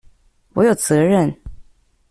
[0.53, 1.31] 我有責任